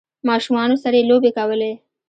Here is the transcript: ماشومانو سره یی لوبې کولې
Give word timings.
ماشومانو 0.29 0.75
سره 0.83 0.95
یی 0.99 1.07
لوبې 1.09 1.31
کولې 1.37 1.71